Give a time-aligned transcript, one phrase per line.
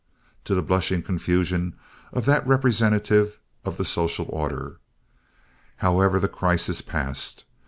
[0.43, 1.77] to the blushing confusion
[2.11, 4.79] of that representative of the social order.
[5.75, 7.43] However, that crisis passed.